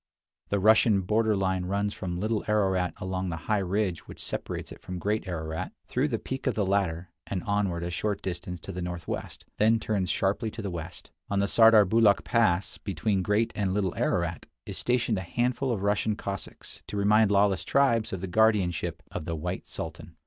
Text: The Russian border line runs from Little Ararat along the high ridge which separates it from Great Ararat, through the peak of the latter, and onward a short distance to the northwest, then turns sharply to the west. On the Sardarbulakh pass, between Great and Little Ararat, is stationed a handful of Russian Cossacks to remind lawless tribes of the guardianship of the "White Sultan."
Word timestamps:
The 0.49 0.57
Russian 0.59 1.01
border 1.01 1.35
line 1.35 1.65
runs 1.65 1.93
from 1.93 2.19
Little 2.19 2.43
Ararat 2.47 2.95
along 2.97 3.29
the 3.29 3.35
high 3.45 3.59
ridge 3.59 4.07
which 4.07 4.19
separates 4.23 4.71
it 4.71 4.81
from 4.81 4.97
Great 4.97 5.27
Ararat, 5.27 5.73
through 5.85 6.07
the 6.07 6.17
peak 6.17 6.47
of 6.47 6.55
the 6.55 6.65
latter, 6.65 7.11
and 7.27 7.43
onward 7.43 7.83
a 7.83 7.91
short 7.91 8.23
distance 8.23 8.59
to 8.61 8.71
the 8.71 8.81
northwest, 8.81 9.45
then 9.57 9.79
turns 9.79 10.09
sharply 10.09 10.49
to 10.49 10.63
the 10.63 10.71
west. 10.71 11.11
On 11.29 11.37
the 11.37 11.45
Sardarbulakh 11.47 12.23
pass, 12.23 12.79
between 12.79 13.21
Great 13.21 13.53
and 13.55 13.75
Little 13.75 13.93
Ararat, 13.95 14.47
is 14.65 14.75
stationed 14.75 15.19
a 15.19 15.21
handful 15.21 15.71
of 15.71 15.83
Russian 15.83 16.15
Cossacks 16.15 16.81
to 16.87 16.97
remind 16.97 17.29
lawless 17.29 17.63
tribes 17.63 18.11
of 18.11 18.21
the 18.21 18.25
guardianship 18.27 19.03
of 19.11 19.25
the 19.25 19.35
"White 19.35 19.67
Sultan." 19.67 20.15